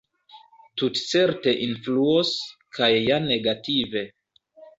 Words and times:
Tutcerte 0.81 1.53
influos, 1.65 2.33
kaj 2.79 2.89
ja 3.09 3.21
negative. 3.27 4.05